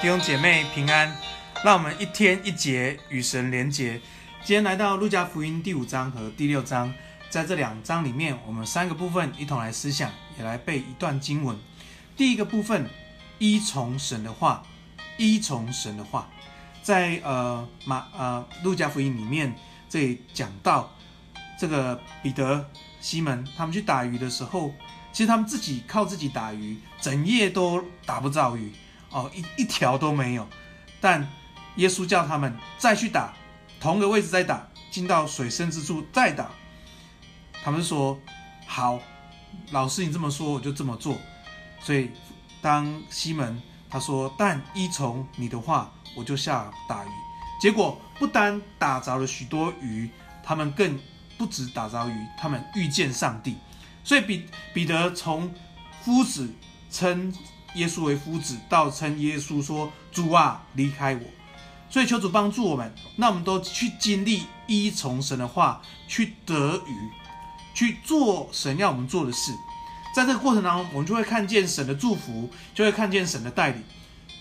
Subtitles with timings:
[0.00, 1.14] 弟兄姐妹平安，
[1.62, 4.00] 让我们一天一节与神连结。
[4.42, 6.90] 今天来到路加福音第五章和第六章，
[7.28, 11.54] 在这两章里面，我们三个部分一同来思想，也来背一段经文。
[12.16, 12.88] 第一个部分，
[13.38, 14.62] 依从神的话，
[15.18, 16.30] 依从神的话，
[16.82, 19.54] 在呃马呃路加福音里面，
[19.90, 20.96] 这里讲到
[21.58, 22.70] 这个彼得、
[23.02, 24.72] 西门他们去打鱼的时候，
[25.12, 28.72] 其实他们自己靠自己打鱼，整夜都打不着鱼。
[29.10, 30.46] 哦，一一条都没有，
[31.00, 31.28] 但
[31.76, 33.32] 耶稣叫他们再去打，
[33.80, 36.48] 同个位置再打，进到水深之处再打。
[37.64, 38.16] 他们说
[38.66, 39.00] ：“好，
[39.72, 41.18] 老师你这么说，我就这么做。”
[41.82, 42.12] 所以
[42.62, 47.08] 当西门他说：“但依从你的话，我就下打鱼。”
[47.60, 50.08] 结果不单打着了许多鱼，
[50.42, 50.96] 他们更
[51.36, 53.56] 不止打着鱼，他们遇见上帝。
[54.04, 55.52] 所以彼彼得从
[56.04, 56.54] 夫子
[56.92, 57.34] 称。
[57.74, 61.20] 耶稣为夫子，道称耶稣说：“主啊，离开我。”
[61.90, 67.10] 所以求主帮助我们，那我们都去经历依从神的话，去得鱼，
[67.74, 69.52] 去做神要我们做的事。
[70.14, 73.82] 在这个过程当中，我们就会看见神的祝福，就会看见神的带领。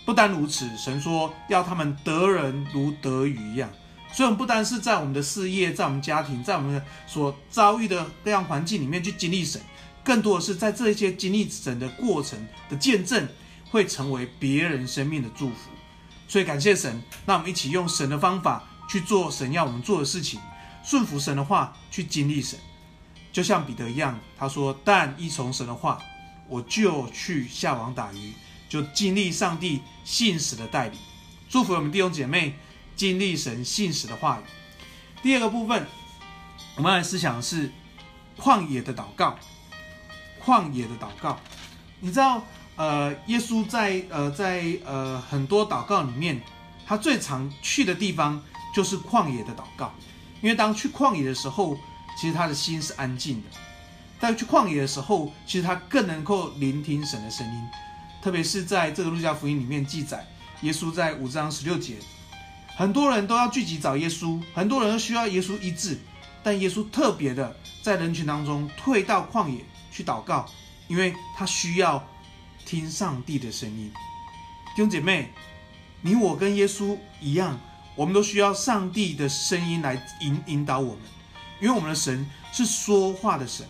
[0.06, 3.70] 不单如此，神说要他们得人如得鱼一样。
[4.12, 9.62] 所以，我们不单是在我们的事业、在我们家庭、在我们所遭遇的各样环境里面去经历神。
[10.04, 13.28] 更多的是在这些经历神的过程的见证，
[13.70, 15.70] 会成为别人生命的祝福。
[16.28, 20.40] 所以感谢神，那我们一起用神的方法去做神要我们做的事情，
[20.84, 22.60] 顺服神的话去经历神。
[23.32, 26.00] 就像彼得一样，他说：“但依从神的话，
[26.48, 28.34] 我就去下网打鱼，
[28.68, 31.00] 就经历上帝信使的带领。”
[31.50, 32.56] 祝福我们弟兄姐妹
[32.96, 34.44] 经历神信使的话语。
[35.22, 35.86] 第二个部分，
[36.76, 37.72] 我们来思想是
[38.38, 39.38] 旷野的祷告。
[40.44, 41.38] 旷野的祷告，
[42.00, 42.44] 你知道，
[42.76, 46.42] 呃，耶稣在呃在呃很多祷告里面，
[46.86, 48.42] 他最常去的地方
[48.74, 49.94] 就是旷野的祷告，
[50.42, 51.78] 因为当去旷野的时候，
[52.18, 53.50] 其实他的心是安静的。
[54.20, 57.62] 在去旷野的时候，其实他更能够聆听神的声音，
[58.22, 60.28] 特别是在这个路加福音里面记载，
[60.62, 61.96] 耶稣在五章十六节，
[62.76, 65.98] 很多人都要聚集找耶稣，很多人都需要耶稣医治，
[66.44, 69.64] 但耶稣特别的在人群当中退到旷野。
[69.92, 70.46] 去祷告，
[70.88, 72.04] 因为他需要
[72.66, 73.92] 听上帝的声音。
[74.76, 75.32] 弟兄姐妹，
[76.02, 77.60] 你我跟耶稣一样，
[77.96, 81.02] 我们都需要上帝的声音来引引导我们，
[81.60, 83.66] 因为我们的神是说话的神。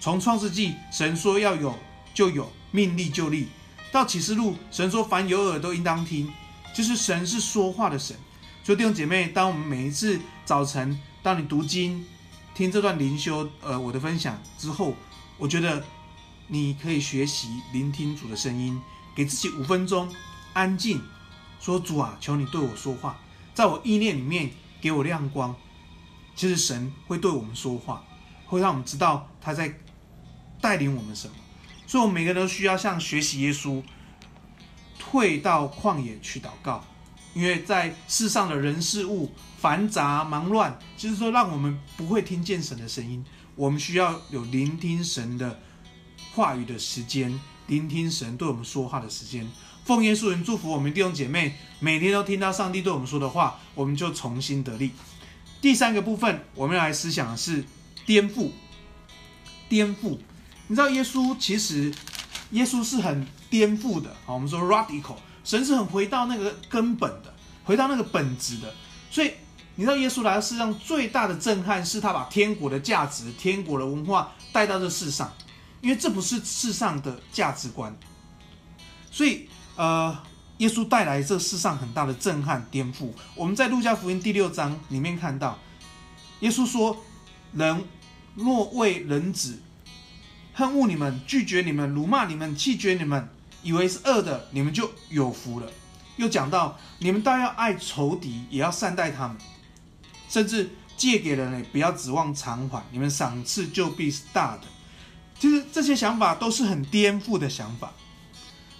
[0.00, 1.78] 从创世纪，神说要有
[2.12, 3.46] 就有，命立就立；
[3.92, 6.30] 到启示录，神说凡有耳都应当听，
[6.74, 8.16] 就是神是说话的神。
[8.64, 12.04] 所以弟兄姐妹，当我们每一次早晨，当你读经、
[12.54, 14.94] 听这段灵修，呃，我的分享之后。
[15.38, 15.82] 我觉得
[16.48, 18.80] 你可以学习聆听主的声音，
[19.14, 20.08] 给自己五分钟
[20.52, 21.00] 安静，
[21.60, 23.18] 说主啊，求你对我说话，
[23.54, 24.50] 在我意念里面
[24.80, 25.54] 给我亮光。
[26.34, 28.04] 其实神会对我们说话，
[28.46, 29.78] 会让我们知道他在
[30.60, 31.34] 带领我们什么。
[31.86, 33.82] 所以，我们每个人都需要像学习耶稣，
[34.98, 36.82] 退到旷野去祷告，
[37.34, 43.22] 因为在世上的人事物繁杂忙乱，就是说让我们不会听见神的声音。
[43.54, 45.60] 我们需要有聆听神的
[46.34, 49.46] 话语的时间，聆听神对我们说话的时间。
[49.84, 54.92] 奉耶稣人祝福我们弟兄姐妹，每天都听到上帝对我们说的话，我们就重新得力。
[55.60, 57.64] 第三个部分，我们要来思想的是
[58.06, 58.50] 颠覆。
[59.68, 60.18] 颠覆，
[60.68, 61.92] 你知道耶稣其实
[62.52, 67.34] 耶稣是很颠覆的，好，我们说 radical，神是很回到那个根本的，
[67.64, 68.74] 回到那个本质的，
[69.10, 69.30] 所以。
[69.74, 75.32] 你知道耶稣来到世上最大的震撼是他把天国的价值、天国的文化带到这世上，
[75.80, 77.96] 因为这不是世上的价值观，
[79.10, 80.16] 所以呃，
[80.58, 83.08] 耶稣带来这世上很大的震撼颠覆。
[83.34, 85.58] 我们在路加福音第六章里面看到，
[86.40, 86.94] 耶稣说
[87.54, 87.82] ：“人
[88.34, 89.58] 若为人子
[90.52, 93.26] 恨恶你们、拒绝你们、辱骂你们、弃绝你们，
[93.62, 95.72] 以为是恶的，你们就有福了。”
[96.16, 99.38] 又讲到：“你们倒要爱仇敌，也要善待他们。”
[100.32, 104.62] 甚至借给人呢，不要指望偿还，你们赏赐就必是大的。
[105.38, 107.92] 其实这些想法都是很颠覆的想法。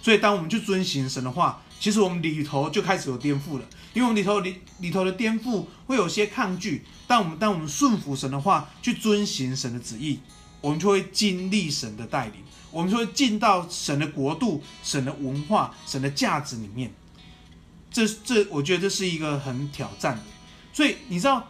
[0.01, 3.65] 所以当我们去遵行神的话，其实我们里头就开始有颠覆了。
[3.93, 10.21] 因为我们里头里里头的颠覆会有些抗拒，但我们当我们顺服神的话，去遵行神的旨意，
[10.59, 12.37] 我们就会经历神的带领，
[12.71, 16.91] 我们就会进到神的国度、神的文化、神的价值里面。
[17.91, 20.23] 这这，我觉得这是一个很挑战的。
[20.73, 21.47] 所以你知道，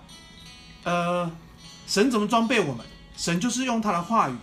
[0.84, 1.32] 呃，
[1.88, 2.86] 神怎么装备我们？
[3.16, 4.36] 神就是用他的话语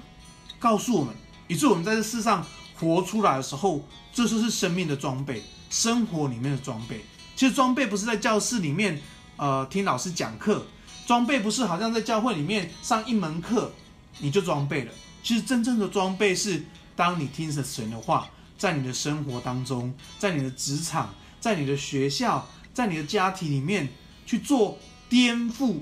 [0.58, 1.14] 告诉我们，
[1.48, 2.44] 以致我们在这世上
[2.78, 5.42] 活出来的时候，这就是生命的装备。
[5.68, 7.04] 生活里面的装备。
[7.36, 9.00] 其实装备不是在教室里面，
[9.36, 10.66] 呃，听老师讲课。
[11.06, 13.72] 装备不是好像在教会里面上一门课
[14.18, 14.92] 你就装备了。
[15.22, 23.88] 其实真正的装备是，当你听着神的话，在你的生活当中，在你的职场，在你的学校，在你的家庭里面
[24.30, 24.78] 去做
[25.08, 25.80] 颠覆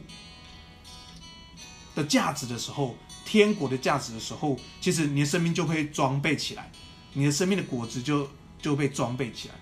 [1.95, 2.97] 的价值的时候，
[3.27, 6.73] 天国的价值的时候，其实你的生命就会装备起来，
[7.13, 8.27] 你的生命的果子就
[8.63, 9.55] 就被装备起来。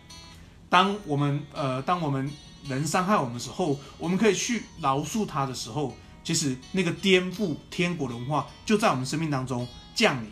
[0.69, 2.31] 当我们呃，当我们
[2.63, 5.93] 人伤害我们的时候，我们可以去饶恕他的时候，
[6.23, 9.67] 其实那个颠覆天国的文化就在我们生命当中
[9.97, 10.31] 降临。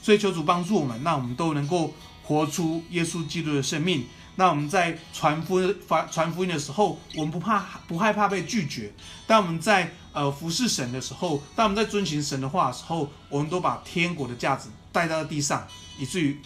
[0.00, 1.92] 所以求主帮助我们，让我们都能够
[2.22, 4.06] 活出耶稣基督的生命。
[4.36, 5.76] 那我们在传福音、
[6.10, 8.92] 传福音的时候，我们不怕、不害怕被拒绝。
[9.26, 15.66] 当我们在呃服侍神的时候，当我们在遵循神的话的时候，我们都把天国的价值带到了地上，
[15.98, 16.38] 以至于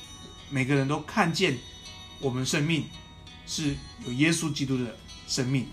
[0.50, 1.56] 每个人都看见
[2.20, 2.84] 我们生命
[3.46, 4.96] 是有耶稣基督的
[5.28, 5.66] 生命。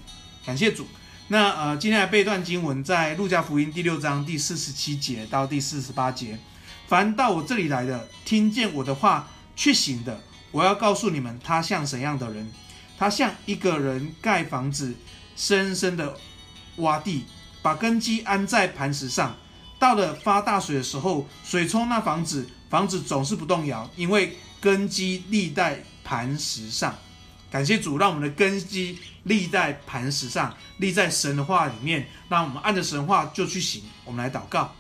[0.46, 0.86] 感谢主。
[1.30, 6.38] 那呃，今天来背一段经文，在路加福音第六章第四十七节到第四十八节。
[6.86, 10.22] 凡到我这里来的，听见我的话去行的，
[10.54, 12.50] 我要告诉你们，他像怎样的人？
[12.98, 14.94] 他像一个人盖房子，
[15.36, 16.16] 深深的
[16.78, 17.26] 挖地，
[17.64, 19.36] 把根基安在磐石上。
[19.80, 26.96] 到了发大水的时候，水冲那房子，房子总是不动摇，因为根基立在磐石上。
[27.52, 32.08] 感谢主，让我们的根基立在磐石上，立在神的话里面。
[32.30, 33.84] 让我们按着神话就去行。
[34.06, 34.74] 我们来祷告，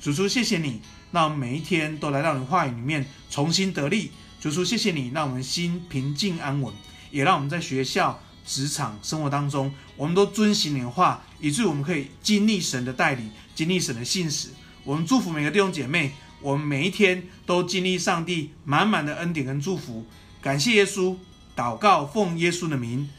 [0.00, 0.80] 主主，谢谢你。
[1.12, 6.72] 让我们每一天都来到你的话语里面重新得力，主说谢谢你，让我们心平静安稳，
[7.10, 14.50] 也让我们在学校、职场、生活当中，我们都遵行你的话，以至于我们可以经历神的带领，经历神的信实。
[14.84, 20.06] 我们祝福每个弟兄姐妹，我们每一天都经历上帝满满的恩典跟祝福。
[20.40, 21.16] 感谢耶稣，
[21.56, 23.10] 祷告奉耶稣的名，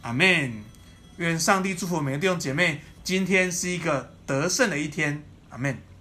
[0.00, 0.64] 阿门。
[1.18, 5.91] 愿上帝祝福每个弟兄姐妹，今天是一个得胜的一天，阿门。